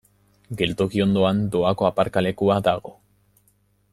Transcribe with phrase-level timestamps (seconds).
[0.61, 2.97] Geltoki ondoan doako aparkalekua dago.